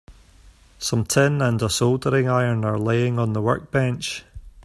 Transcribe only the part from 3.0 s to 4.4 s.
on the workbench.